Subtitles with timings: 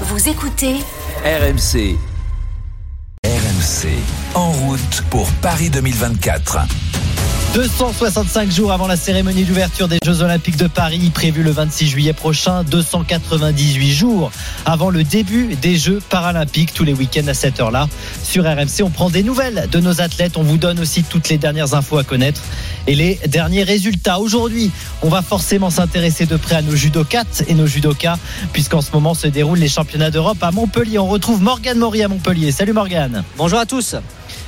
[0.00, 0.74] Vous écoutez
[1.24, 1.96] RMC.
[3.24, 3.88] RMC.
[4.34, 6.58] En route pour Paris 2024.
[7.54, 12.12] 265 jours avant la cérémonie d'ouverture des Jeux Olympiques de Paris, prévue le 26 juillet
[12.12, 14.32] prochain, 298 jours
[14.66, 17.86] avant le début des Jeux Paralympiques, tous les week-ends à cette heure-là.
[18.24, 21.38] Sur RMC, on prend des nouvelles de nos athlètes, on vous donne aussi toutes les
[21.38, 22.42] dernières infos à connaître
[22.88, 24.18] et les derniers résultats.
[24.18, 28.18] Aujourd'hui, on va forcément s'intéresser de près à nos judokates et nos judokas,
[28.52, 30.98] puisqu'en ce moment se déroulent les championnats d'Europe à Montpellier.
[30.98, 32.50] On retrouve Morgane Maury à Montpellier.
[32.50, 33.22] Salut Morgane.
[33.36, 33.94] Bonjour à tous.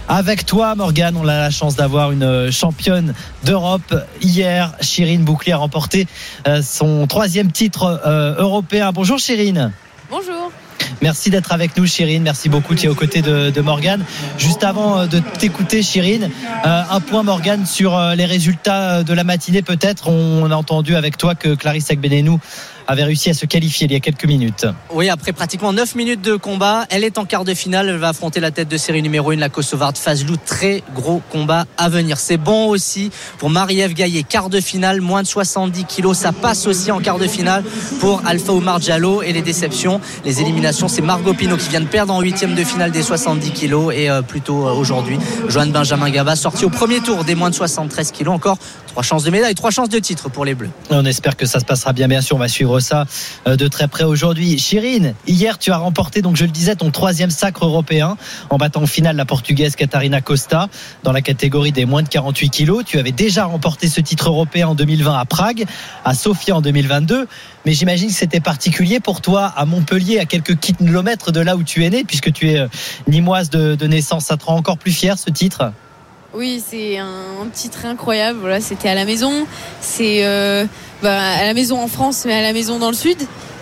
[0.09, 3.13] Avec toi, Morgane, on a la chance d'avoir une championne
[3.45, 3.93] d'Europe.
[4.23, 6.07] Hier, Chirine Bouclier a remporté
[6.47, 8.93] euh, son troisième titre euh, européen.
[8.93, 9.73] Bonjour Chirine.
[10.09, 10.53] Bonjour.
[11.03, 12.23] Merci d'être avec nous, Chirine.
[12.23, 12.77] Merci beaucoup.
[12.77, 14.05] Tu es aux côtés de, de Morgane.
[14.39, 16.31] Juste avant euh, de t'écouter, Chirine,
[16.63, 20.09] un point, Morgane, sur les résultats de la matinée, peut-être.
[20.09, 22.39] On a entendu avec toi que Clarisse Agbenenou
[22.87, 24.67] avait réussi à se qualifier il y a quelques minutes.
[24.93, 27.89] Oui, après pratiquement 9 minutes de combat, elle est en quart de finale.
[27.89, 30.37] Elle va affronter la tête de série numéro 1, la Kosovarde Fazlou.
[30.37, 32.19] Très gros combat à venir.
[32.19, 34.23] C'est bon aussi pour Marie-Ève Gaillet.
[34.23, 36.19] Quart de finale, moins de 70 kilos.
[36.19, 37.65] Ça passe aussi en quart de finale
[38.01, 39.23] pour Alpha Oumar Diallo.
[39.23, 42.65] Et les déceptions, les éliminations, c'est Margot Pino qui vient de perdre en huitième de
[42.65, 43.93] finale des 70 kilos.
[43.95, 47.55] Et euh, plutôt euh, aujourd'hui, Joanne Benjamin Gaba sorti au premier tour des moins de
[47.55, 48.35] 73 kilos.
[48.35, 50.71] Encore trois chances de médaille, trois chances de titre pour les Bleus.
[50.91, 52.09] On espère que ça se passera bien.
[52.09, 53.07] Bien sûr, on va suivre ça
[53.47, 54.59] euh, de très près aujourd'hui.
[54.59, 58.17] Chirine, hier tu as remporté, donc je le disais, ton troisième sacre européen
[58.51, 60.69] en battant en finale la portugaise Catarina Costa
[61.03, 62.85] dans la catégorie des moins de 48 kilos.
[62.85, 65.65] Tu avais déjà remporté ce titre européen en 2020 à Prague,
[66.05, 67.27] à Sofia en 2022.
[67.65, 71.63] Mais j'imagine que c'était particulier pour toi à Montpellier, à quelques kilomètres de là où
[71.63, 72.69] tu es né, puisque tu es euh,
[73.09, 74.27] nimoise de, de naissance.
[74.27, 75.73] Ça te rend encore plus fier ce titre?
[76.37, 77.07] Oui, c'est un,
[77.43, 78.39] un, titre incroyable.
[78.41, 79.47] Voilà, c'était à la maison.
[79.81, 80.67] C'est euh,
[81.03, 83.19] bah, à la maison en France, mais à la maison dans le sud.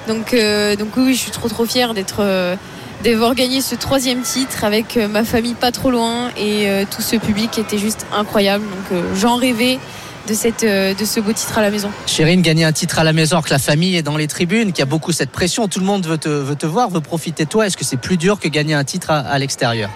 [0.09, 2.57] Donc, euh, donc oui, je suis trop trop fière d'être euh,
[3.03, 7.51] d'avoir gagné ce troisième titre avec ma famille pas trop loin et tout ce public
[7.51, 8.65] qui était juste incroyable.
[8.65, 9.79] Donc j'en rêvais
[10.27, 11.91] de, ce beau titre à la maison.
[12.07, 14.69] Chérine, gagner un titre à la maison alors que la famille est dans les tribunes,
[14.69, 17.51] qu'il y a beaucoup cette pression, tout le monde veut te, voir, veut profiter de
[17.51, 17.67] toi.
[17.67, 19.91] Est-ce que c'est plus dur que gagner un titre à l'extérieur?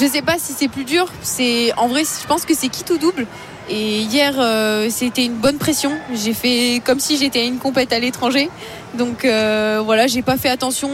[0.00, 1.06] Je sais pas si c'est plus dur.
[1.22, 3.26] C'est en vrai, je pense que c'est quitte ou double.
[3.68, 5.92] Et hier, euh, c'était une bonne pression.
[6.12, 8.50] J'ai fait comme si j'étais à une compète à l'étranger.
[8.94, 10.90] Donc euh, voilà, j'ai pas fait attention.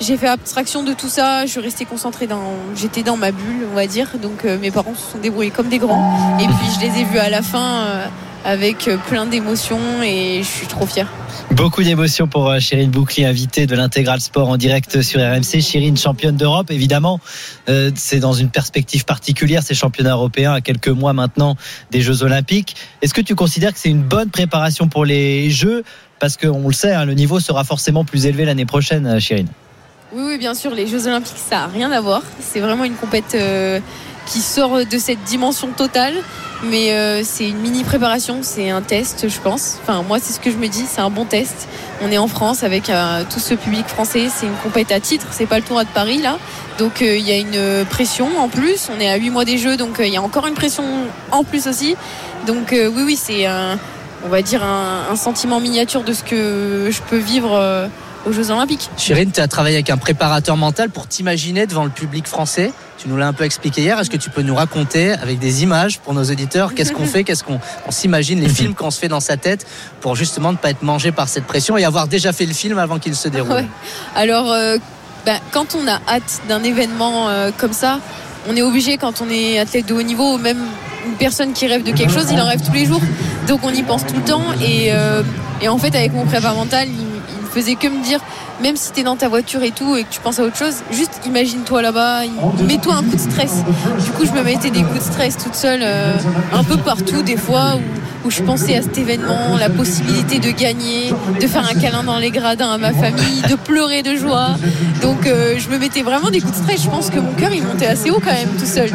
[0.00, 1.46] J'ai fait abstraction de tout ça.
[1.46, 2.54] Je suis restée concentrée dans.
[2.76, 4.08] J'étais dans ma bulle, on va dire.
[4.20, 6.38] Donc euh, mes parents se sont débrouillés comme des grands.
[6.40, 8.06] Et puis je les ai vus à la fin euh,
[8.44, 11.08] avec plein d'émotions et je suis trop fière.
[11.52, 15.60] Beaucoup d'émotions pour euh, Chérine Bouclier, invitée de l'intégral sport en direct sur RMC.
[15.60, 17.20] Chérine, championne d'Europe, évidemment.
[17.68, 21.56] Euh, c'est dans une perspective particulière, ces championnats européens, à quelques mois maintenant
[21.90, 22.76] des Jeux Olympiques.
[23.02, 25.84] Est-ce que tu considères que c'est une bonne préparation pour les Jeux?
[26.18, 29.48] Parce qu'on le sait, hein, le niveau sera forcément plus élevé l'année prochaine, Chérine.
[30.14, 32.22] Oui, oui, bien sûr, les Jeux Olympiques, ça n'a rien à voir.
[32.40, 33.80] C'est vraiment une compète euh,
[34.26, 36.14] qui sort de cette dimension totale
[36.62, 39.78] mais euh, c'est une mini préparation, c'est un test, je pense.
[39.82, 41.68] Enfin, moi, c'est ce que je me dis, c'est un bon test.
[42.00, 45.26] On est en France avec euh, tout ce public français, c'est une compète à titre,
[45.30, 46.38] c'est pas le tour de Paris là.
[46.78, 48.88] Donc euh, il y a une pression en plus.
[48.96, 50.84] On est à 8 mois des Jeux, donc il y a encore une pression
[51.30, 51.96] en plus aussi.
[52.46, 53.78] Donc oui, oui, c'est un,
[54.24, 57.88] on va dire un, sentiment miniature de ce que je peux vivre
[58.26, 58.90] aux Jeux Olympiques.
[58.96, 62.72] Chérine, tu as travaillé avec un préparateur mental pour t'imaginer devant le public français.
[62.98, 63.98] Tu nous l'as un peu expliqué hier.
[63.98, 67.24] Est-ce que tu peux nous raconter avec des images pour nos auditeurs qu'est-ce qu'on fait,
[67.24, 69.66] qu'est-ce qu'on on s'imagine, les films qu'on se fait dans sa tête
[70.00, 72.78] pour justement ne pas être mangé par cette pression et avoir déjà fait le film
[72.78, 73.52] avant qu'il se déroule?
[73.52, 73.66] Ouais.
[74.14, 74.78] Alors, euh,
[75.26, 77.98] bah, quand on a hâte d'un événement euh, comme ça,
[78.48, 80.58] on est obligé quand on est athlète de haut niveau, même
[81.06, 83.00] une personne qui rêve de quelque chose, il en rêve tous les jours.
[83.48, 84.44] Donc on y pense tout le temps.
[84.60, 85.22] Et, euh,
[85.60, 87.11] et en fait, avec mon prépa mental, il
[87.52, 88.20] faisait que me dire
[88.62, 90.76] même si tu dans ta voiture et tout et que tu penses à autre chose,
[90.92, 92.22] juste imagine-toi là-bas,
[92.66, 93.64] mets-toi un coup de stress.
[94.04, 96.14] Du coup, je me mettais des coups de stress toute seule, euh,
[96.52, 97.78] un peu partout, des fois,
[98.24, 102.18] où, je pensais à cet événement, la possibilité de gagner, de faire un câlin dans
[102.18, 104.50] les gradins à ma famille, de pleurer de joie.
[105.00, 106.82] Donc, euh, je me mettais vraiment des coups de stress.
[106.84, 108.90] Je pense que mon cœur, il montait assez haut quand même, tout seul.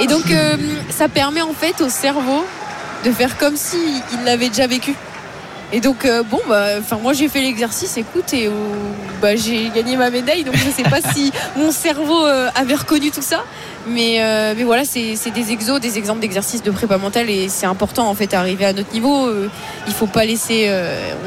[0.00, 0.56] Et donc, euh,
[0.90, 2.44] ça permet en fait au cerveau
[3.04, 4.94] de faire comme s'il si l'avait déjà vécu.
[5.72, 8.50] Et donc euh, bon bah moi j'ai fait l'exercice écoute et euh,
[9.22, 13.10] bah, j'ai gagné ma médaille donc je sais pas si mon cerveau euh, avait reconnu
[13.10, 13.44] tout ça.
[13.88, 14.20] Mais
[14.56, 18.14] mais voilà c'est des exos des exemples d'exercices de prépa mentale et c'est important en
[18.14, 19.30] fait arriver à notre niveau.
[19.86, 20.70] Il faut pas laisser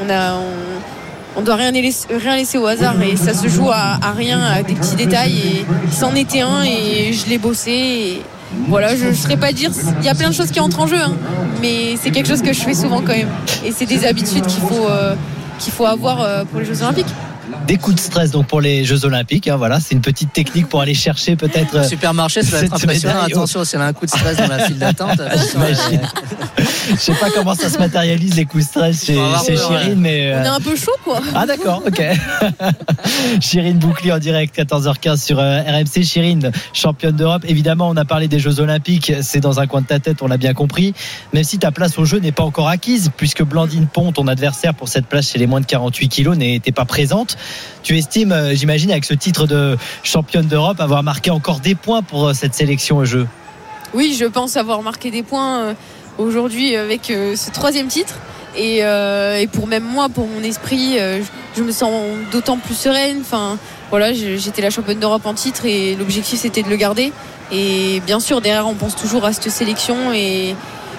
[0.00, 3.70] on a on, on doit rien laisser, rien laisser au hasard et ça se joue
[3.70, 7.72] à, à rien à des petits détails et c'en était un et je l'ai bossé
[7.72, 8.22] et,
[8.68, 9.70] voilà, je ne saurais pas dire.
[10.00, 11.14] Il y a plein de choses qui entrent en jeu, hein,
[11.60, 13.28] mais c'est quelque chose que je fais souvent quand même.
[13.64, 15.14] Et c'est des habitudes qu'il faut, euh,
[15.86, 17.12] avoir euh, pour les Jeux Olympiques.
[17.66, 19.48] Des coups de stress donc pour les Jeux Olympiques.
[19.48, 21.84] Hein, voilà, c'est une petite technique pour aller chercher peut-être.
[21.84, 23.22] Supermarché, ça va être impressionnant.
[23.22, 25.20] Attention, s'il y a un coup de stress dans la file d'attente.
[26.90, 30.34] Je sais pas comment ça se matérialise les coups de stress chez, chez Chirine, mais.
[30.36, 31.20] On est un peu chaud, quoi.
[31.34, 32.02] Ah d'accord, ok.
[33.40, 36.04] Chirine Bouclier en direct, 14h15 sur RMC.
[36.04, 37.44] Chirine, championne d'Europe.
[37.48, 39.12] Évidemment, on a parlé des Jeux Olympiques.
[39.22, 40.94] C'est dans un coin de ta tête, on l'a bien compris.
[41.32, 44.74] Même si ta place au jeu n'est pas encore acquise, puisque Blandine Pont, ton adversaire
[44.74, 47.36] pour cette place chez les moins de 48 kilos, n'était pas présente.
[47.82, 52.34] Tu estimes, j'imagine, avec ce titre de championne d'Europe, avoir marqué encore des points pour
[52.34, 53.26] cette sélection au jeu
[53.92, 55.74] Oui, je pense avoir marqué des points
[56.18, 58.14] aujourd'hui avec ce troisième titre.
[58.56, 58.82] Et,
[59.52, 60.96] pour même moi, pour mon esprit,
[61.56, 61.92] je me sens
[62.32, 63.18] d'autant plus sereine.
[63.20, 63.58] Enfin,
[63.90, 67.12] voilà, j'étais la championne d'Europe en titre et l'objectif c'était de le garder.
[67.52, 70.54] Et bien sûr, derrière, on pense toujours à cette sélection et,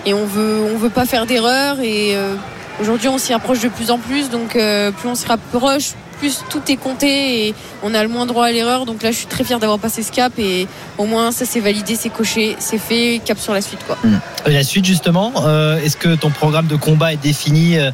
[0.07, 1.79] on veut, on veut pas faire d'erreur.
[1.81, 2.35] Et euh,
[2.79, 4.29] aujourd'hui, on s'y approche de plus en plus.
[4.29, 8.25] Donc, euh, plus on se rapproche, plus tout est compté et on a le moins
[8.25, 8.85] droit à l'erreur.
[8.85, 10.67] Donc là, je suis très fière d'avoir passé ce cap et
[10.97, 13.79] au moins ça c'est validé, c'est coché, c'est fait, cap sur la suite.
[13.85, 13.97] Quoi.
[14.45, 17.91] La suite justement, euh, est-ce que ton programme de combat est défini euh,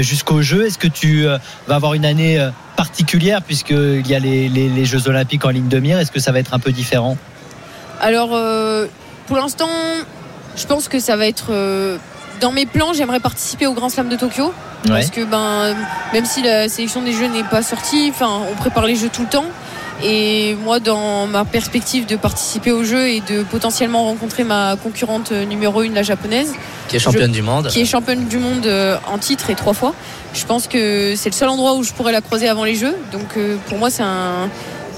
[0.00, 0.66] jusqu'au jeu?
[0.66, 2.44] Est-ce que tu euh, vas avoir une année
[2.76, 5.98] particulière puisqu'il y a les, les, les, Jeux Olympiques en ligne de mire?
[5.98, 7.16] Est-ce que ça va être un peu différent?
[8.00, 8.30] Alors
[9.26, 9.68] pour l'instant,
[10.56, 11.52] je pense que ça va être
[12.40, 14.52] dans mes plans, j'aimerais participer au Grand Slam de Tokyo.
[14.86, 15.74] Parce que ben,
[16.12, 19.22] même si la sélection des jeux n'est pas sortie, enfin, on prépare les jeux tout
[19.22, 19.46] le temps.
[20.04, 25.32] Et moi, dans ma perspective de participer aux Jeux et de potentiellement rencontrer ma concurrente
[25.32, 26.54] numéro une, la japonaise,
[26.86, 28.70] qui est championne du monde, qui est championne du monde
[29.08, 29.94] en titre et trois fois,
[30.34, 32.94] je pense que c'est le seul endroit où je pourrais la croiser avant les Jeux.
[33.10, 33.36] Donc
[33.66, 34.48] pour moi, c'est un,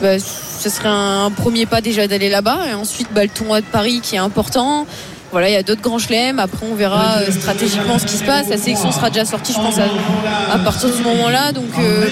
[0.03, 2.59] bah, ce serait un premier pas déjà d'aller là-bas.
[2.71, 4.87] Et ensuite, bah, le tournoi de Paris qui est important
[5.33, 6.39] voilà, il y a d'autres grands chelems.
[6.39, 8.49] Après, on verra euh, stratégiquement ce qui se passe.
[8.49, 11.53] La sélection sera déjà sortie, je pense, à, partir de ce moment-là.
[11.53, 12.09] Donc, euh,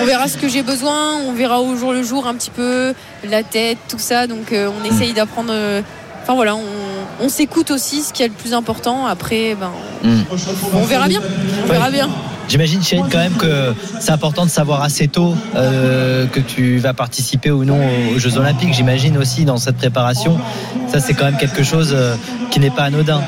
[0.00, 1.16] on verra ce que j'ai besoin.
[1.26, 2.94] On verra au jour le jour un petit peu
[3.28, 4.26] la tête, tout ça.
[4.26, 5.52] Donc, euh, on essaye d'apprendre.
[6.22, 6.54] Enfin voilà,
[7.20, 9.06] on, s'écoute aussi, ce qui est le plus important.
[9.06, 9.72] Après, ben,
[10.72, 11.20] on verra bien.
[11.64, 12.08] On verra bien.
[12.48, 16.92] J'imagine, Chérine, quand même que c'est important de savoir assez tôt euh, que tu vas
[16.92, 17.80] participer ou non
[18.14, 18.74] aux Jeux Olympiques.
[18.74, 20.38] J'imagine aussi dans cette préparation.
[20.88, 22.16] Ça, c'est quand même quelque chose euh,
[22.50, 23.22] qui n'est pas anodin.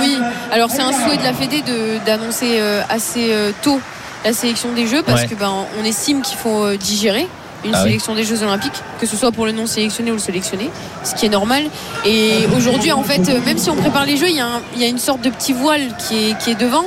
[0.00, 0.18] Oui,
[0.52, 1.62] alors c'est un souhait de la Fédé
[2.04, 3.30] d'annoncer euh, assez
[3.62, 3.80] tôt
[4.24, 7.26] la sélection des Jeux parce que ben, on estime qu'il faut digérer
[7.64, 10.20] une ah sélection des Jeux Olympiques, que ce soit pour le non sélectionné ou le
[10.20, 10.70] sélectionné,
[11.04, 11.64] ce qui est normal.
[12.06, 14.98] Et aujourd'hui, en fait, même si on prépare les Jeux, il y, y a une
[14.98, 16.84] sorte de petit voile qui est, qui est devant.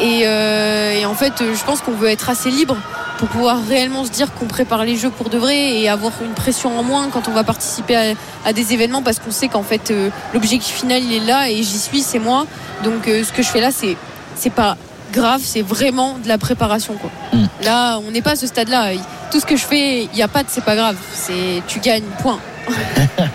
[0.00, 2.76] Euh, et, en fait, je pense qu'on veut être assez libre
[3.18, 6.34] pour pouvoir réellement se dire qu'on prépare les jeux pour de vrai et avoir une
[6.34, 8.14] pression en moins quand on va participer
[8.44, 11.56] à, des événements parce qu'on sait qu'en fait euh, l'objectif final il est là et
[11.56, 12.46] j'y suis, c'est moi.
[12.84, 13.96] Donc euh, ce que je fais là, c'est
[14.36, 14.76] c'est pas
[15.12, 17.10] grave, c'est vraiment de la préparation quoi.
[17.32, 17.46] Mm.
[17.64, 18.92] Là, on n'est pas à ce stade-là.
[19.32, 20.96] Tout ce que je fais, il n'y a pas de c'est pas grave.
[21.12, 22.38] C'est tu gagnes, point.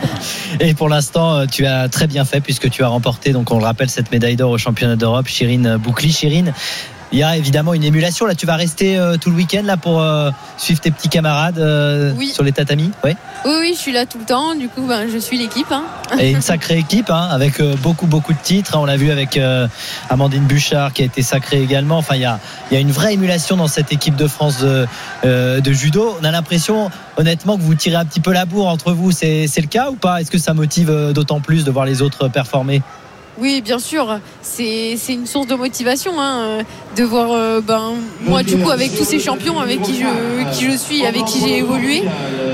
[0.59, 3.57] Et pour l'instant, euh, tu as très bien fait puisque tu as remporté, donc on
[3.57, 5.27] le rappelle, cette médaille d'or au championnat d'Europe.
[5.27, 6.11] Chirine Boucli.
[6.11, 6.53] Chirine,
[7.13, 8.25] il y a évidemment une émulation.
[8.25, 11.55] Là, tu vas rester euh, tout le week-end là pour euh, suivre tes petits camarades
[12.33, 12.91] sur les tatamis?
[13.03, 13.11] Oui.
[13.45, 13.73] oui.
[13.75, 14.55] je suis là tout le temps.
[14.55, 15.71] Du coup, ben, je suis l'équipe.
[15.71, 15.83] Hein.
[16.19, 18.77] Et une sacrée équipe hein, avec beaucoup, beaucoup de titres.
[18.77, 19.39] On l'a vu avec
[20.09, 21.97] Amandine Bouchard qui a été sacrée également.
[21.97, 22.39] Enfin, il y a,
[22.71, 24.87] il y a une vraie émulation dans cette équipe de France de,
[25.23, 26.17] de judo.
[26.19, 29.11] On a l'impression, honnêtement, que vous tirez un petit peu la bourre entre vous.
[29.11, 30.19] C'est le cas ou pas?
[30.19, 32.81] Est-ce que ça motive d'autant plus de voir les autres performer?
[33.39, 36.59] Oui, bien sûr, c'est une source de motivation hein,
[36.95, 40.65] de voir euh, ben, moi du coup avec tous ces champions avec qui je, qui
[40.71, 42.03] je suis, avec qui j'ai évolué.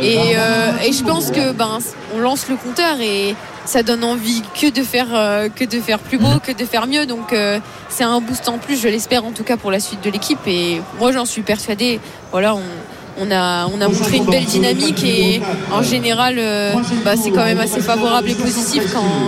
[0.02, 1.80] Et, euh, je pense que ben,
[2.16, 6.00] on lance le compteur et ça donne envie que de faire, euh, que de faire
[6.00, 7.06] plus beau, que de faire mieux.
[7.06, 7.36] Donc
[7.90, 10.40] c'est un boost en plus, je l'espère en tout cas pour la suite de l'équipe.
[10.48, 12.00] Et moi j'en suis persuadée.
[12.32, 12.56] Voilà,
[13.20, 16.74] on a, on a montré une belle dynamique et en général, euh,
[17.04, 18.84] bah, c'est quand même assez favorable et positif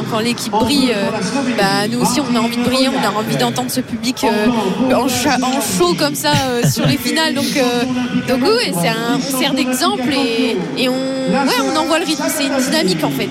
[0.10, 0.92] quand, l'équipe brille.
[0.96, 1.10] Euh,
[1.58, 4.94] bah, nous aussi, on a envie de briller, on a envie d'entendre ce public euh,
[4.94, 6.32] en, chaud comme ça
[6.70, 7.34] sur les finales.
[7.34, 7.46] Donc,
[8.28, 8.40] donc
[8.82, 12.24] c'est un, on sert d'exemple et, et on, ouais, on envoie le rythme.
[12.30, 13.30] C'est une dynamique en fait.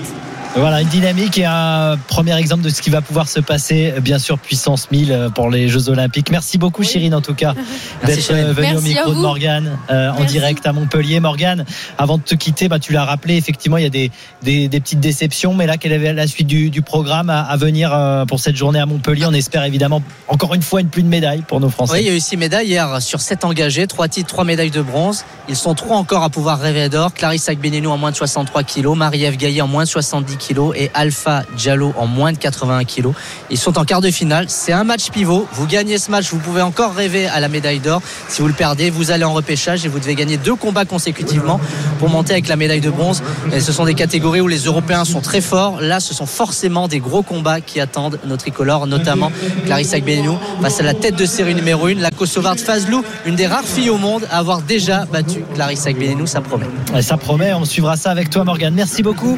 [0.53, 4.19] Voilà, une dynamique et un premier exemple de ce qui va pouvoir se passer, bien
[4.19, 6.29] sûr, puissance 1000 pour les Jeux Olympiques.
[6.29, 7.53] Merci beaucoup, Chirine, en tout cas,
[8.05, 11.21] d'être venue au micro de Morgane euh, en direct à Montpellier.
[11.21, 11.65] Morgane,
[11.97, 14.11] avant de te quitter, bah, tu l'as rappelé, effectivement, il y a des,
[14.43, 17.55] des, des, petites déceptions, mais là, quelle est la suite du, du programme à, à,
[17.55, 19.25] venir euh, pour cette journée à Montpellier?
[19.27, 21.93] On espère évidemment, encore une fois, une plus de médailles pour nos Français.
[21.93, 24.69] Oui, il y a eu six médailles hier sur sept engagés, trois titres, trois médailles
[24.69, 25.23] de bronze.
[25.47, 27.13] Ils sont trois encore à pouvoir rêver d'or.
[27.13, 30.40] Clarisse Agbenelou en moins de 63 kilos, Marie-Ève Gaillet en moins de 70
[30.75, 33.09] et Alpha Diallo en moins de 81 kg.
[33.49, 34.45] Ils sont en quart de finale.
[34.47, 35.47] C'est un match pivot.
[35.53, 38.01] Vous gagnez ce match, vous pouvez encore rêver à la médaille d'or.
[38.27, 41.59] Si vous le perdez, vous allez en repêchage et vous devez gagner deux combats consécutivement
[41.99, 43.21] pour monter avec la médaille de bronze.
[43.53, 45.79] Et ce sont des catégories où les Européens sont très forts.
[45.81, 49.31] Là, ce sont forcément des gros combats qui attendent nos tricolores, notamment
[49.65, 53.47] Clarissa Agbenou face à la tête de série numéro 1, la Kosovarde Fazlou, une des
[53.47, 56.25] rares filles au monde à avoir déjà battu Clarissa Agbenou.
[56.25, 56.67] Ça promet.
[56.95, 58.73] Et ça promet, on suivra ça avec toi Morgane.
[58.73, 59.37] Merci beaucoup.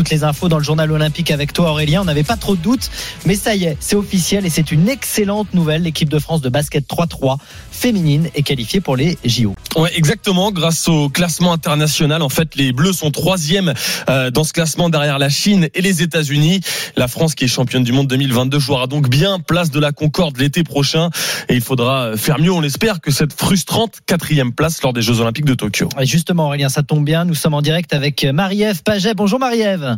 [0.00, 2.00] Toutes les infos dans le journal olympique avec toi Aurélien.
[2.00, 2.90] On n'avait pas trop de doutes,
[3.26, 5.82] mais ça y est, c'est officiel et c'est une excellente nouvelle.
[5.82, 7.36] L'équipe de France de basket 3-3
[7.70, 9.54] féminine est qualifiée pour les JO.
[9.76, 10.52] Ouais, exactement.
[10.52, 13.74] Grâce au classement international, en fait, les Bleus sont troisième
[14.08, 16.60] euh, dans ce classement derrière la Chine et les États-Unis.
[16.96, 20.38] La France, qui est championne du monde 2022, jouera donc bien place de la Concorde
[20.38, 21.10] l'été prochain.
[21.50, 25.20] Et il faudra faire mieux, on l'espère, que cette frustrante quatrième place lors des Jeux
[25.20, 25.90] Olympiques de Tokyo.
[26.00, 27.26] Et justement, Aurélien, ça tombe bien.
[27.26, 29.12] Nous sommes en direct avec Marie-Ève Paget.
[29.12, 29.89] Bonjour Marie-Ève.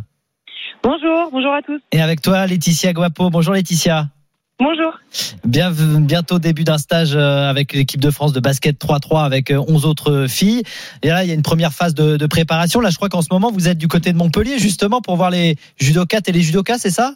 [0.83, 1.81] Bonjour, bonjour à tous.
[1.93, 3.31] Et avec toi, Laetitia Guapo.
[3.31, 4.09] Bonjour Laetitia.
[4.59, 4.93] Bonjour.
[5.45, 9.85] Bien, bientôt début d'un stage euh, avec l'équipe de France de basket 3-3 avec 11
[9.85, 10.63] euh, autres filles.
[11.03, 12.81] Et là, il y a une première phase de, de préparation.
[12.81, 15.31] Là, je crois qu'en ce moment, vous êtes du côté de Montpellier justement pour voir
[15.31, 17.15] les judokates et les judokas, c'est ça?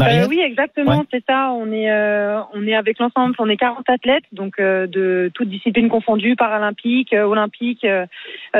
[0.00, 1.50] Euh, oui, exactement, c'est ça.
[1.50, 5.48] On est, euh, on est avec l'ensemble, on est 40 athlètes, donc euh, de toutes
[5.48, 7.86] disciplines confondues, paralympiques, olympiques,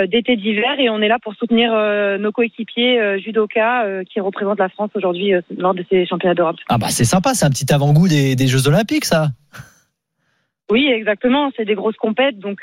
[0.06, 1.72] d'été, d'hiver, et on est là pour soutenir
[2.18, 6.56] nos coéquipiers judokas qui représentent la France aujourd'hui lors de ces championnats d'Europe.
[6.68, 9.28] Ah bah c'est sympa, c'est un petit avant-goût des, des Jeux Olympiques, ça.
[10.70, 11.50] Oui, exactement.
[11.56, 12.62] C'est des grosses compètes, donc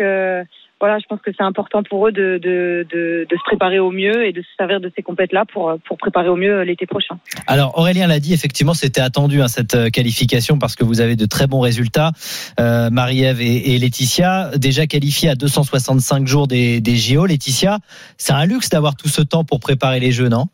[0.80, 3.92] voilà, je pense que c'est important pour eux de, de, de, de, se préparer au
[3.92, 7.18] mieux et de se servir de ces compètes-là pour, pour préparer au mieux l'été prochain.
[7.48, 11.16] Alors Aurélien l'a dit, effectivement, c'était attendu hein, cette euh, qualification parce que vous avez
[11.16, 12.12] de très bons résultats.
[12.60, 17.26] Euh, Marie-Ève et, et, Laetitia, déjà qualifiées à 265 jours des, des JO.
[17.26, 17.80] Laetitia,
[18.18, 20.46] c'est un luxe d'avoir tout ce temps pour préparer les Jeux, non?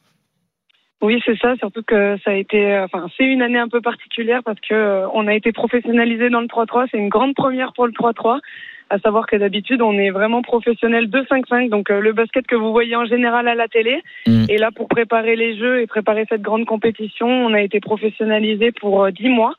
[1.01, 1.55] Oui, c'est ça.
[1.57, 5.07] Surtout que ça a été, enfin, c'est une année un peu particulière parce que euh,
[5.13, 6.87] on a été professionnalisé dans le 3-3.
[6.91, 8.39] C'est une grande première pour le 3-3
[8.91, 12.55] à savoir que d'habitude on est vraiment professionnel de 5-5, donc euh, le basket que
[12.55, 14.03] vous voyez en général à la télé.
[14.27, 14.45] Mm.
[14.49, 18.71] Et là, pour préparer les jeux et préparer cette grande compétition, on a été professionnalisé
[18.73, 19.53] pour 10 euh, mois.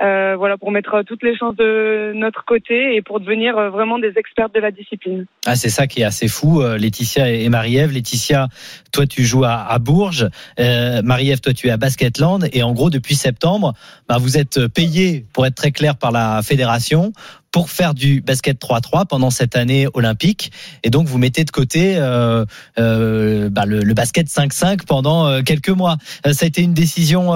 [0.00, 4.12] Euh, voilà, pour mettre toutes les chances de notre côté et pour devenir vraiment des
[4.16, 5.26] experts de la discipline.
[5.44, 7.90] Ah, c'est ça qui est assez fou, Laetitia et Marie-Ève.
[7.90, 8.46] Laetitia,
[8.92, 10.28] toi, tu joues à, à Bourges.
[10.60, 12.48] Euh, Marie-Ève, toi, tu es à Basketland.
[12.52, 13.74] Et en gros, depuis septembre,
[14.08, 17.12] bah, vous êtes payé, pour être très clair, par la fédération
[17.52, 20.50] pour faire du basket 3-3 pendant cette année olympique.
[20.84, 22.44] Et donc, vous mettez de côté euh,
[22.78, 25.96] euh, bah, le, basket 5-5 pendant euh, quelques mois.
[26.30, 27.32] Ça a été une décision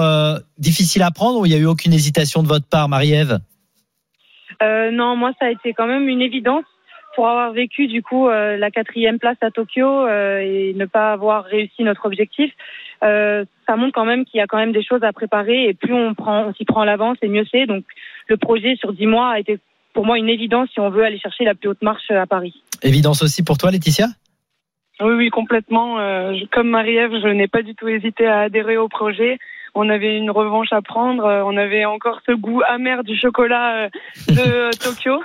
[0.57, 3.39] difficile à prendre ou il n'y a eu aucune hésitation de votre part, Marie-Ève?
[4.61, 6.63] Non, moi, ça a été quand même une évidence
[7.15, 11.83] pour avoir vécu du coup la quatrième place à Tokyo et ne pas avoir réussi
[11.83, 12.51] notre objectif.
[13.01, 15.93] ça montre quand même qu'il y a quand même des choses à préparer et plus
[15.93, 17.65] on s'y prend à l'avance et mieux c'est.
[17.65, 17.83] Donc
[18.27, 19.59] le projet sur dix mois a été
[19.93, 22.53] pour moi une évidence si on veut aller chercher la plus haute marche à Paris.
[22.81, 24.07] Évidence aussi pour toi, Laetitia?
[25.01, 25.99] Oui, oui, complètement.
[25.99, 29.39] Euh, comme Marie-Ève, je n'ai pas du tout hésité à adhérer au projet.
[29.75, 31.25] On avait une revanche à prendre.
[31.25, 33.89] Euh, on avait encore ce goût amer du chocolat euh,
[34.29, 35.19] de Tokyo.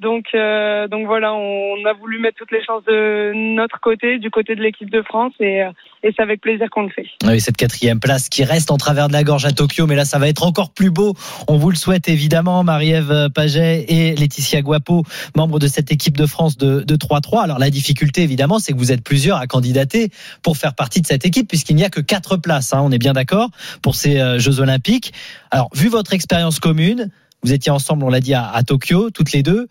[0.00, 4.28] Donc, euh, donc voilà, on a voulu mettre toutes les chances de notre côté, du
[4.28, 5.70] côté de l'équipe de France, et, euh,
[6.02, 7.06] et c'est avec plaisir qu'on le fait.
[7.24, 10.04] Oui, cette quatrième place qui reste en travers de la gorge à Tokyo, mais là,
[10.04, 11.14] ça va être encore plus beau.
[11.46, 15.04] On vous le souhaite évidemment, Marie-Ève Paget et Laetitia Guapo,
[15.36, 17.44] membres de cette équipe de France de, de 3-3.
[17.44, 20.10] Alors la difficulté, évidemment, c'est que vous êtes plusieurs à candidater
[20.42, 22.74] pour faire partie de cette équipe, puisqu'il n'y a que quatre places.
[22.74, 25.12] Hein, on est bien d'accord pour ces euh, Jeux Olympiques.
[25.52, 27.10] Alors, vu votre expérience commune,
[27.44, 29.68] vous étiez ensemble, on l'a dit, à, à, Tokyo, toutes les deux.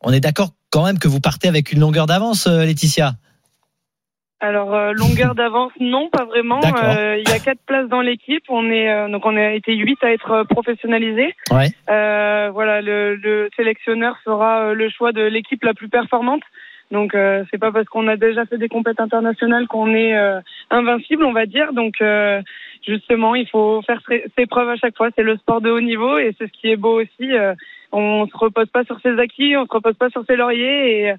[0.00, 3.14] On est d'accord quand même que vous partez avec une longueur d'avance, euh, Laetitia
[4.40, 6.60] alors euh, longueur d'avance non pas vraiment.
[6.62, 8.44] Euh, il y a quatre places dans l'équipe.
[8.48, 11.34] On est euh, donc on a été huit à être professionnalisés.
[11.50, 11.70] Ouais.
[11.86, 16.42] voilà le, le, sélectionneur fera le choix de l'équipe la plus performante.
[16.90, 17.12] Donc
[17.50, 20.14] c'est pas parce qu'on a déjà fait des compétitions internationales qu'on est
[20.70, 21.72] invincible on va dire.
[21.72, 22.02] Donc
[22.86, 24.00] justement il faut faire
[24.36, 25.08] ses preuves à chaque fois.
[25.16, 27.32] C'est le sport de haut niveau et c'est ce qui est beau aussi
[27.92, 31.14] on se repose pas sur ses acquis, on se repose pas sur ses lauriers et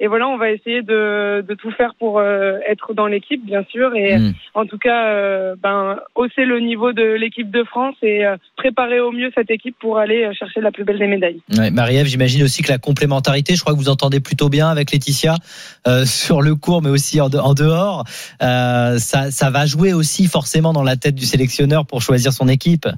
[0.00, 3.64] et voilà, on va essayer de, de tout faire pour euh, être dans l'équipe, bien
[3.70, 4.34] sûr, et mm.
[4.54, 9.00] en tout cas, euh, ben, hausser le niveau de l'équipe de France et euh, préparer
[9.00, 11.40] au mieux cette équipe pour aller chercher la plus belle des médailles.
[11.56, 14.90] Ouais, Marie-Ève, j'imagine aussi que la complémentarité, je crois que vous entendez plutôt bien avec
[14.90, 15.36] Laetitia
[16.04, 18.04] sur le cours, mais aussi en, en dehors,
[18.40, 22.88] ça, ça va jouer aussi forcément dans la tête du sélectionneur pour choisir son équipe.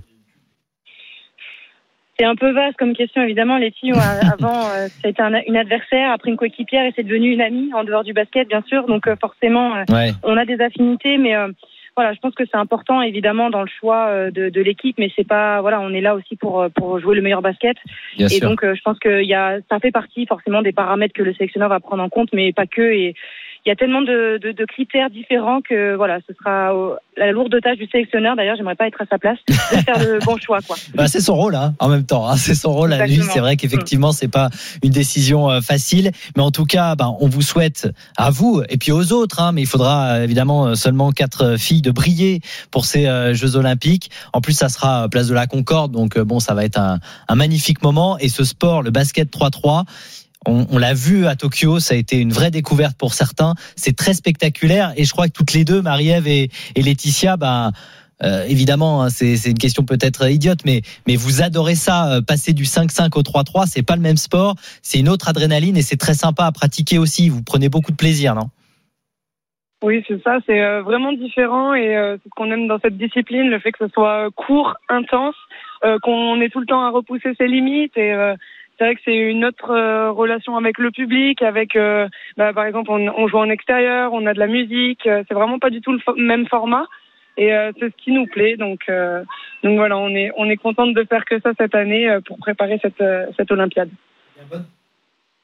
[2.19, 3.59] C'est un peu vaste comme question, évidemment.
[3.59, 3.93] Les filles,
[4.33, 7.85] avant, euh, a été une adversaire, après une coéquipière, et c'est devenu une amie en
[7.85, 8.87] dehors du basket, bien sûr.
[8.87, 11.35] Donc, euh, forcément, euh, on a des affinités, mais
[11.97, 15.11] voilà, je pense que c'est important évidemment dans le choix euh, de, de l'équipe, mais
[15.15, 17.77] c'est pas voilà, on est là aussi pour euh, pour jouer le meilleur basket.
[18.17, 18.49] Bien et sûr.
[18.49, 21.33] donc euh, je pense que y a ça fait partie forcément des paramètres que le
[21.35, 22.83] sélectionneur va prendre en compte, mais pas que.
[22.83, 23.15] Et
[23.67, 26.73] il y a tellement de, de, de critères différents que voilà, ce sera
[27.17, 28.37] la lourde tâche du sélectionneur.
[28.37, 30.77] D'ailleurs, j'aimerais pas être à sa place de faire le bon choix quoi.
[30.95, 32.29] Bah, c'est son rôle, hein, en même temps.
[32.29, 32.37] hein.
[32.37, 33.21] C'est son rôle à lui.
[33.23, 34.51] C'est vrai qu'effectivement, c'est pas
[34.83, 38.77] une décision euh, facile, mais en tout cas, ben, on vous souhaite à vous et
[38.77, 39.41] puis aux autres.
[39.41, 42.41] Hein, mais il faudra euh, évidemment euh, seulement quatre filles de briller
[42.71, 44.11] pour ces euh, Jeux Olympiques.
[44.33, 47.35] En plus, ça sera place de la Concorde, donc bon, ça va être un, un
[47.35, 48.19] magnifique moment.
[48.19, 49.85] Et ce sport, le basket 3-3.
[50.47, 53.55] On, on l'a vu à Tokyo, ça a été une vraie découverte pour certains.
[53.77, 57.73] C'est très spectaculaire et je crois que toutes les deux, Marie-Ève et, et Laetitia, ben,
[58.23, 62.53] euh, évidemment, hein, c'est une question peut-être idiote, mais, mais vous adorez ça, euh, passer
[62.53, 65.97] du 5-5 au 3-3, c'est pas le même sport, c'est une autre adrénaline et c'est
[65.97, 67.29] très sympa à pratiquer aussi.
[67.29, 68.51] Vous prenez beaucoup de plaisir, non?
[69.85, 72.97] Oui, c'est ça, c'est euh, vraiment différent et euh, c'est ce qu'on aime dans cette
[72.97, 75.35] discipline, le fait que ce soit court, intense,
[75.85, 78.35] euh, qu'on ait tout le temps à repousser ses limites et euh,
[78.79, 82.65] c'est vrai que c'est une autre euh, relation avec le public, avec euh, bah, par
[82.65, 85.81] exemple on, joue en extérieur, on a de la musique, euh, c'est vraiment pas du
[85.81, 86.87] tout le même format
[87.37, 87.51] et
[87.81, 88.89] c'est ce qui nous plaît donc
[89.65, 92.79] donc voilà on est on est contente de faire que ça cette année pour préparer
[92.81, 93.03] cette
[93.37, 93.91] cette Olympiade.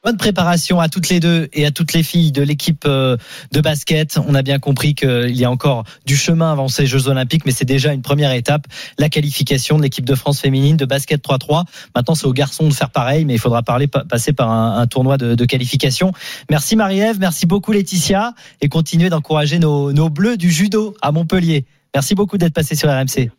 [0.03, 3.17] Bonne préparation à toutes les deux et à toutes les filles de l'équipe euh,
[3.51, 4.17] de basket.
[4.27, 7.51] On a bien compris qu'il y a encore du chemin avant ces Jeux Olympiques, mais
[7.51, 8.65] c'est déjà une première étape,
[8.97, 11.65] la qualification de l'équipe de France féminine de basket 3-3.
[11.95, 14.87] Maintenant, c'est aux garçons de faire pareil, mais il faudra parler, pa- passer par un,
[14.87, 16.13] tournoi de, qualification.
[16.49, 21.65] Merci Marie-Ève, merci beaucoup Laetitia, et continuez d'encourager nos bleus du judo à Montpellier.
[21.93, 23.29] Merci beaucoup d'être passé sur RMC.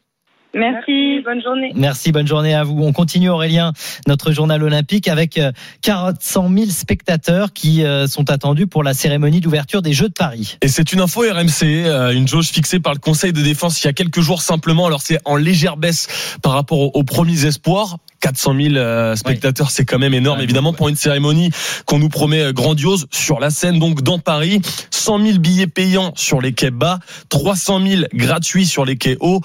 [0.55, 1.73] Merci, bonne journée.
[1.75, 2.83] Merci, bonne journée à vous.
[2.83, 3.73] On continue Aurélien,
[4.07, 5.53] notre journal olympique, avec euh,
[5.83, 10.59] 400 000 spectateurs qui euh, sont attendus pour la cérémonie d'ouverture des Jeux de Paris.
[10.63, 13.87] Et c'est une info RMC, euh, une jauge fixée par le Conseil de défense il
[13.87, 14.87] y a quelques jours simplement.
[14.87, 16.09] Alors c'est en légère baisse
[16.43, 17.99] par rapport aux, premiers espoirs.
[18.21, 20.77] 400 000 euh, spectateurs, c'est quand même énorme, évidemment, ouais.
[20.77, 21.51] pour une cérémonie
[21.87, 24.61] qu'on nous promet euh, grandiose sur la scène, donc dans Paris.
[24.91, 27.01] 100 000 billets payants sur les quais bas,
[27.31, 29.41] 300 000 gratuits sur les quais hauts.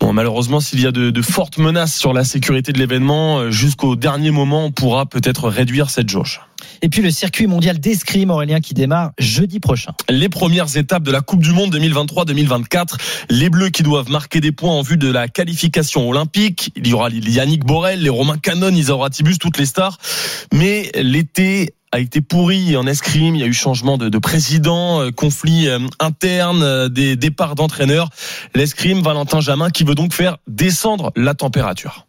[0.00, 3.50] Bon, malheureusement, s'il y a de, de fortes menaces sur la sécurité de l'événement, euh,
[3.50, 6.40] jusqu'au dernier moment, on pourra peut-être réduire cette jauge.
[6.82, 9.92] Et puis le circuit mondial d'escrime, Aurélien, qui démarre jeudi prochain.
[10.08, 12.96] les premières étapes de la Coupe du Monde 2023-2024.
[13.30, 16.72] Les Bleus qui doivent marquer des points en vue de la qualification olympique.
[16.76, 19.98] Il y aura Yannick Borel, les Romain Canon, Isa Tibus, toutes les stars.
[20.52, 23.36] Mais l'été a été pourri en escrime.
[23.36, 27.54] Il y a eu changement de, de président, euh, conflit euh, interne, euh, des départs
[27.54, 28.08] d'entraîneurs.
[28.54, 32.06] L'escrime, Valentin Jamin, qui veut donc faire descendre la température.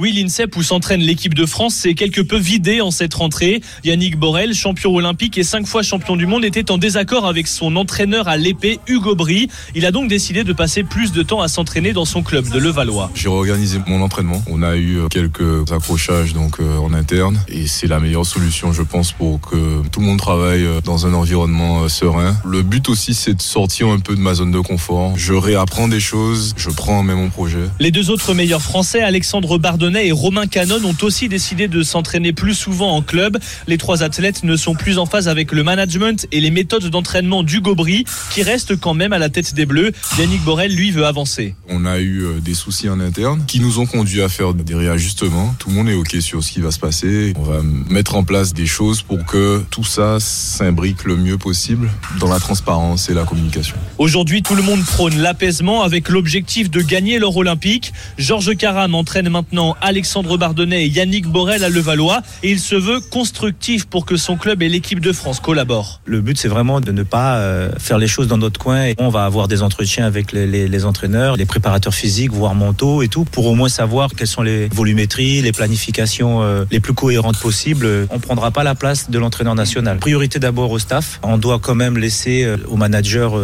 [0.00, 3.60] Oui, l'INSEP où s'entraîne l'équipe de France s'est quelque peu vidé en cette rentrée.
[3.82, 7.74] Yannick Borel, champion olympique et cinq fois champion du monde, était en désaccord avec son
[7.74, 9.48] entraîneur à l'épée, Hugo Bry.
[9.74, 12.60] Il a donc décidé de passer plus de temps à s'entraîner dans son club de
[12.60, 13.10] Levallois.
[13.16, 14.40] J'ai réorganisé mon entraînement.
[14.48, 18.72] On a eu euh, quelques accrochages donc euh, en interne et c'est la meilleure solution
[18.72, 22.36] je pense pour que tout le monde travaille euh, dans un environnement serein.
[22.44, 25.14] Le but aussi c'est de sortir un peu de ma zone de confort.
[25.16, 27.64] Je réapprends des choses, je prends en main mon projet.
[27.80, 29.58] Les deux autres meilleurs français, Alexandre
[29.96, 33.38] Et Romain Canon, ont aussi décidé de s'entraîner plus souvent en club.
[33.66, 37.42] Les trois athlètes ne sont plus en phase avec le management et les méthodes d'entraînement
[37.42, 39.92] d'Hugo Bry, qui reste quand même à la tête des Bleus.
[40.18, 41.54] Yannick Borel, lui, veut avancer.
[41.68, 44.74] On a eu euh, des soucis en interne qui nous ont conduit à faire des
[44.74, 45.54] réajustements.
[45.58, 47.32] Tout le monde est OK sur ce qui va se passer.
[47.36, 51.90] On va mettre en place des choses pour que tout ça s'imbrique le mieux possible
[52.18, 53.76] dans la transparence et la communication.
[53.98, 57.92] Aujourd'hui, tout le monde prône l'apaisement avec l'objectif de gagner l'or olympique.
[58.16, 63.00] Georges Caram entraîne maintenant Alexandre Bardonnay et Yannick Borel à Levallois et il se veut
[63.00, 66.00] constructif pour que son club et l'équipe de France collaborent.
[66.04, 68.84] Le but, c'est vraiment de ne pas euh, faire les choses dans notre coin.
[68.86, 72.54] Et on va avoir des entretiens avec les, les- les entraîneurs, les préparateurs physiques, voire
[72.54, 76.80] mentaux et tout, pour au moins savoir quelles sont les volumétries, les planifications euh, les
[76.80, 78.06] plus cohérentes possibles.
[78.10, 79.98] On prendra pas la place de l'entraîneur national.
[79.98, 81.20] Priorité d'abord au staff.
[81.22, 83.34] On doit quand même laisser euh, au manager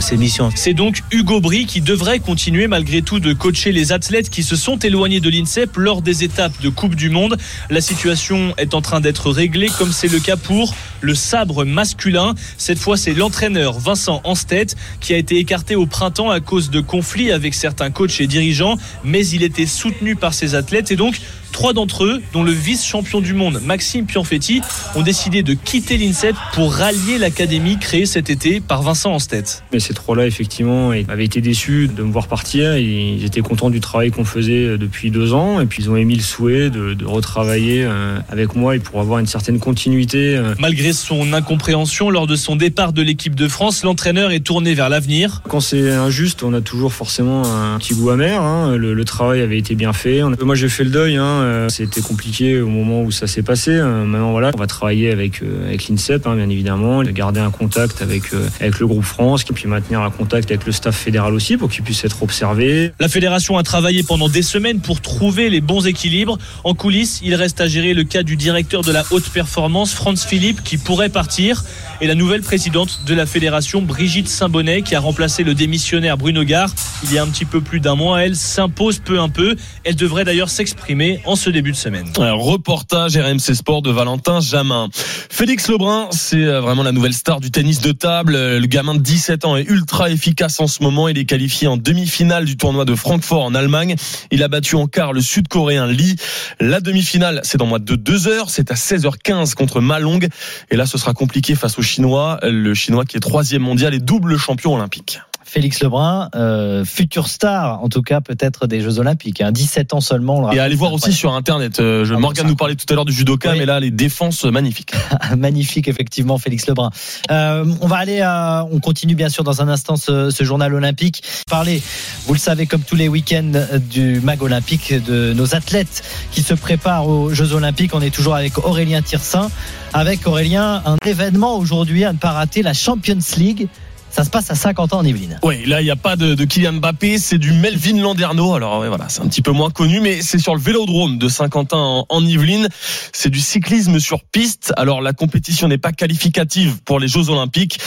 [0.00, 0.50] ses missions.
[0.54, 4.56] C'est donc Hugo Bry qui devrait continuer malgré tout de coacher les athlètes qui se
[4.56, 5.28] sont éloignés de
[5.76, 7.36] lors des étapes de Coupe du Monde.
[7.70, 12.34] La situation est en train d'être réglée comme c'est le cas pour le sabre masculin.
[12.58, 16.80] Cette fois, c'est l'entraîneur Vincent Anstedt qui a été écarté au printemps à cause de
[16.80, 21.20] conflits avec certains coachs et dirigeants, mais il était soutenu par ses athlètes et donc
[21.56, 24.60] Trois d'entre eux, dont le vice-champion du monde Maxime Pianfetti,
[24.94, 29.62] ont décidé de quitter l'INSEP pour rallier l'académie créée cet été par Vincent Anstett.
[29.72, 32.76] Mais ces trois-là, effectivement, avaient été déçus de me voir partir.
[32.76, 35.58] Ils étaient contents du travail qu'on faisait depuis deux ans.
[35.58, 39.00] Et puis, ils ont émis le souhait de, de retravailler euh, avec moi et pour
[39.00, 40.36] avoir une certaine continuité.
[40.36, 40.52] euh.
[40.58, 44.90] Malgré son incompréhension lors de son départ de l'équipe de France, l'entraîneur est tourné vers
[44.90, 45.40] l'avenir.
[45.48, 48.42] Quand c'est injuste, on a toujours forcément un petit goût amer.
[48.42, 48.76] hein.
[48.76, 50.20] Le, le travail avait été bien fait.
[50.42, 51.16] Moi, j'ai fait le deuil.
[51.16, 51.44] hein.
[51.46, 53.70] Euh, C'était compliqué au moment où ça s'est passé.
[53.70, 57.50] Euh, Maintenant, voilà, on va travailler avec, euh, avec l'INSEP, hein, bien évidemment, garder un
[57.50, 61.56] contact avec, le groupe France, et puis maintenir un contact avec le staff fédéral aussi
[61.56, 62.92] pour qu'il puisse être observé.
[63.00, 66.38] La fédération a travaillé pendant des semaines pour trouver les bons équilibres.
[66.64, 70.26] En coulisses, il reste à gérer le cas du directeur de la haute performance, Franz
[70.26, 71.64] Philippe, qui pourrait partir,
[72.00, 76.44] et la nouvelle présidente de la fédération, Brigitte Saint-Bonnet, qui a remplacé le démissionnaire Bruno
[76.44, 76.70] Gare
[77.02, 78.22] il y a un petit peu plus d'un mois.
[78.22, 79.56] Elle s'impose peu à peu.
[79.84, 82.06] Elle devrait d'ailleurs s'exprimer en ce début de semaine.
[82.16, 84.88] Reportage RMC Sport de Valentin Jamin.
[84.92, 88.34] Félix Lebrun, c'est euh, vraiment la nouvelle star du tennis de table.
[88.34, 91.08] Euh, Le gamin de 17 ans est ultra efficace en ce moment.
[91.08, 93.96] Il est qualifié en demi-finale du tournoi de Francfort en Allemagne.
[94.30, 96.16] Il a battu en quart le sud-coréen Lee.
[96.60, 98.50] La demi-finale, c'est dans moins de deux heures.
[98.50, 100.28] C'est à 16h15 contre Malong.
[100.70, 102.38] Et là, ce sera compliqué face au Chinois.
[102.42, 105.20] Le Chinois qui est troisième mondial et double champion olympique.
[105.56, 109.40] Félix Lebrun, euh, futur star, en tout cas peut-être des Jeux Olympiques.
[109.40, 110.36] Hein, 17 ans seulement.
[110.36, 111.80] on le Et allez voir aussi sur Internet.
[111.80, 112.50] Euh, je, Ah, Morgan ça.
[112.50, 113.60] nous parlait tout à l'heure du judoka, Oui.
[113.60, 114.92] mais là, les défenses euh, magnifiques.
[115.38, 116.90] Magnifique, effectivement, Félix Lebrun.
[117.30, 120.74] Euh, on va aller, à, on continue bien sûr dans un instant ce, ce journal
[120.74, 121.22] olympique.
[121.48, 121.82] Parler,
[122.26, 123.52] vous le savez, comme tous les week-ends
[123.88, 127.94] du mag olympique, de nos athlètes qui se préparent aux Jeux olympiques.
[127.94, 129.50] On est toujours avec Aurélien Tirsin.
[129.94, 133.68] Avec Aurélien, un événement aujourd'hui à ne pas rater, la Champions League.
[134.16, 135.38] Ça se passe à 50 ans en Yvelines.
[135.42, 138.54] Oui, là, il n'y a pas de, de Kylian Mbappé, c'est du Melvin Landerneau.
[138.54, 141.28] Alors, ouais, voilà, c'est un petit peu moins connu, mais c'est sur le vélodrome de
[141.28, 142.66] Saint-Quentin en, en Yvelines.
[143.12, 144.72] C'est du cyclisme sur piste.
[144.78, 147.78] Alors, la compétition n'est pas qualificative pour les Jeux Olympiques,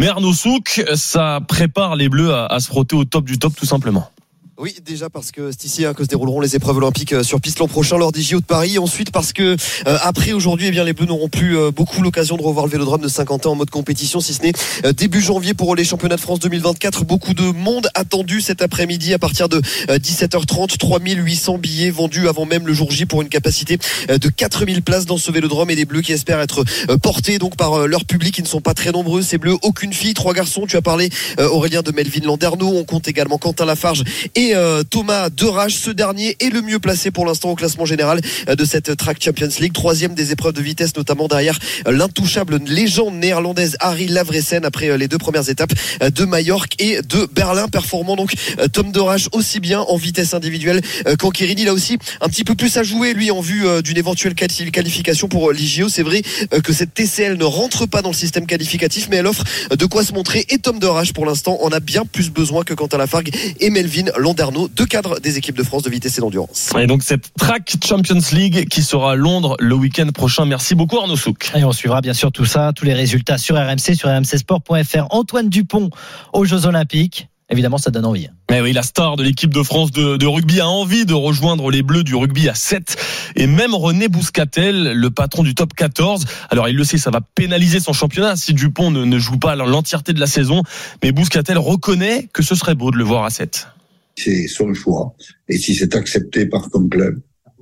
[0.00, 3.54] mais Arnaud Souk, ça prépare les Bleus à, à se frotter au top du top,
[3.54, 4.10] tout simplement.
[4.58, 7.42] Oui, déjà parce que c'est ici hein, que se dérouleront les épreuves olympiques euh, sur
[7.42, 8.78] piste l'an prochain lors des JO de Paris.
[8.78, 9.54] Ensuite parce que
[9.86, 12.72] euh, après aujourd'hui, eh bien les Bleus n'auront plus euh, beaucoup l'occasion de revoir le
[12.72, 14.54] Vélodrome de Saint-Quentin en mode compétition, si ce n'est
[14.86, 17.04] euh, début janvier pour les championnats de France 2024.
[17.04, 20.78] Beaucoup de monde attendu cet après-midi à partir de euh, 17h30.
[20.78, 23.76] 3800 billets vendus avant même le jour J pour une capacité
[24.08, 26.64] de 4000 places dans ce Vélodrome et des Bleus qui espèrent être
[27.02, 28.38] portés donc par leur public.
[28.38, 29.20] Ils ne sont pas très nombreux.
[29.20, 30.64] Ces Bleus, aucune fille, trois garçons.
[30.66, 32.68] Tu as parlé Aurélien de Melvin Landerneau.
[32.68, 35.74] On compte également Quentin Lafarge et euh, Thomas Derage.
[35.76, 39.22] Ce dernier est le mieux placé pour l'instant au classement général euh, de cette Track
[39.22, 39.72] Champions League.
[39.72, 45.08] Troisième des épreuves de vitesse, notamment derrière euh, l'intouchable légende néerlandaise Harry Lavressen après les
[45.08, 47.68] deux premières étapes de Majorque et de Berlin.
[47.68, 48.34] Performant donc
[48.72, 50.80] Tom Derage aussi bien en vitesse individuelle
[51.18, 51.54] qu'en Kirin.
[51.58, 54.70] Il a aussi un petit peu plus à jouer lui en vue d'une éventuelle quali-
[54.70, 55.88] qualification pour l'IGO.
[55.88, 56.22] C'est vrai
[56.62, 60.04] que cette TCL ne rentre pas dans le système qualificatif, mais elle offre de quoi
[60.04, 60.44] se montrer.
[60.50, 64.06] Et Tom Derage pour l'instant en a bien plus besoin que Quentin Lafargue et Melvin
[64.36, 66.70] Landerneau, deux cadres des équipes de France de vitesse et d'endurance.
[66.78, 70.44] Et donc, cette Track Champions League qui sera à Londres le week-end prochain.
[70.44, 71.52] Merci beaucoup, Arnaud Souk.
[71.54, 75.06] Et on suivra bien sûr tout ça, tous les résultats sur RMC, sur rmcsport.fr.
[75.08, 75.88] Antoine Dupont
[76.34, 77.28] aux Jeux Olympiques.
[77.48, 78.28] Évidemment, ça donne envie.
[78.50, 81.70] Mais oui, la star de l'équipe de France de, de rugby a envie de rejoindre
[81.70, 82.96] les Bleus du rugby à 7.
[83.36, 87.20] Et même René Bouscatel, le patron du top 14, alors il le sait, ça va
[87.20, 90.62] pénaliser son championnat si Dupont ne, ne joue pas l'entièreté de la saison.
[91.02, 93.68] Mais Bouscatel reconnaît que ce serait beau de le voir à 7.
[94.16, 95.14] C'est son choix.
[95.48, 97.20] Et si c'est accepté par son club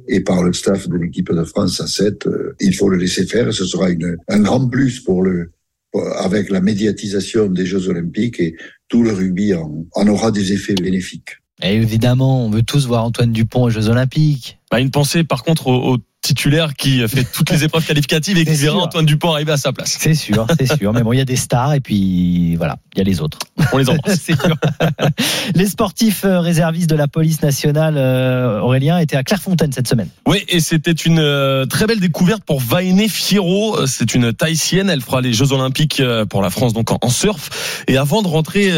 [0.09, 3.27] et par le staff de l'équipe de France à 7, euh, il faut le laisser
[3.27, 3.53] faire.
[3.53, 5.51] Ce sera une, un grand plus pour le,
[5.91, 8.55] pour- avec la médiatisation des Jeux Olympiques et
[8.89, 11.39] tout le rugby en, en aura des effets bénéfiques.
[11.63, 14.59] Et évidemment, on veut tous voir Antoine Dupont aux Jeux Olympiques.
[14.71, 18.45] Bah, une pensée par contre au, au titulaire qui fait toutes les épreuves qualificatives et
[18.45, 18.79] qui verra.
[18.79, 19.97] Antoine Dupont arriver à sa place.
[20.01, 20.93] C'est sûr, c'est sûr.
[20.93, 23.39] Mais bon, il y a des stars et puis voilà, il y a les autres.
[23.73, 24.21] On les embrasse.
[24.25, 24.57] c'est sûr.
[25.55, 30.09] les sportifs euh, réservistes de la police nationale, euh, Aurélien, étaient à Clairefontaine cette semaine.
[30.27, 33.87] Oui, et c'était une euh, très belle découverte pour Vainé Fierro.
[33.87, 34.89] C'est une Tahitienne.
[34.89, 37.85] Elle fera les Jeux Olympiques pour la France donc en, surf.
[37.87, 38.71] Et avant de rentrer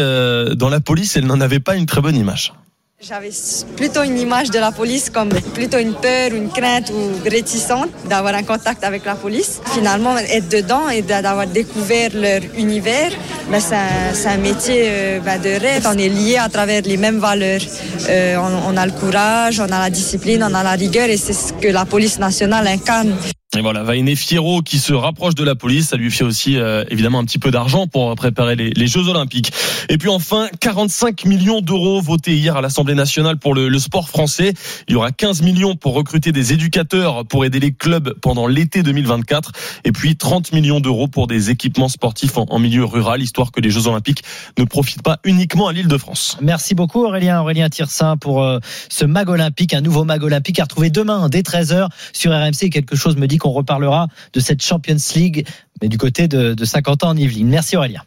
[0.55, 2.53] dans la police, elle n'en avait pas une très bonne image.
[2.99, 3.29] J'avais
[3.75, 8.33] plutôt une image de la police comme plutôt une peur, une crainte ou réticente d'avoir
[8.33, 9.61] un contact avec la police.
[9.67, 13.11] Finalement, être dedans et d'avoir découvert leur univers,
[13.51, 15.87] ben, c'est un, un métier euh, ben, de rêve.
[15.87, 17.61] On est lié à travers les mêmes valeurs.
[18.09, 21.17] Euh, on, on a le courage, on a la discipline, on a la rigueur et
[21.17, 23.15] c'est ce que la police nationale incarne.
[23.57, 26.83] Et voilà, Vainé Fierro qui se rapproche de la police, ça lui fait aussi euh,
[26.89, 29.51] évidemment un petit peu d'argent pour préparer les, les, Jeux Olympiques.
[29.89, 34.09] Et puis enfin, 45 millions d'euros votés hier à l'Assemblée nationale pour le, le, sport
[34.09, 34.53] français.
[34.87, 38.83] Il y aura 15 millions pour recruter des éducateurs pour aider les clubs pendant l'été
[38.83, 39.51] 2024.
[39.85, 43.59] Et puis 30 millions d'euros pour des équipements sportifs en, en, milieu rural, histoire que
[43.59, 44.23] les Jeux Olympiques
[44.59, 46.37] ne profitent pas uniquement à l'île de France.
[46.41, 50.63] Merci beaucoup Aurélien, Aurélien Tirsin pour euh, ce mag olympique, un nouveau mag olympique à
[50.63, 52.69] retrouver demain dès 13h sur RMC.
[52.69, 55.47] Quelque chose me dit qu'on reparlera de cette Champions League,
[55.81, 57.49] mais du côté de, de Saint-Quentin en Yvelines.
[57.49, 58.01] Merci Aurélien.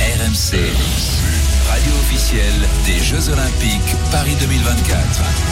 [0.00, 0.58] RMC,
[1.68, 5.47] radio officielle des Jeux Olympiques Paris 2024.